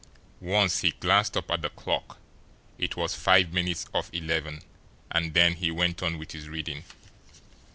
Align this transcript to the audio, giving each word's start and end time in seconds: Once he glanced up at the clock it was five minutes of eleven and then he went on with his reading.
Once 0.39 0.79
he 0.79 0.89
glanced 0.99 1.37
up 1.37 1.51
at 1.51 1.61
the 1.61 1.69
clock 1.69 2.17
it 2.79 2.95
was 2.97 3.13
five 3.13 3.53
minutes 3.53 3.85
of 3.93 4.09
eleven 4.11 4.63
and 5.11 5.35
then 5.35 5.53
he 5.53 5.69
went 5.69 6.01
on 6.01 6.17
with 6.17 6.31
his 6.31 6.49
reading. 6.49 6.83